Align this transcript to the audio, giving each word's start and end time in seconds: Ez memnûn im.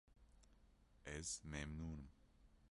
Ez 1.13 1.29
memnûn 1.49 1.93
im. 2.03 2.09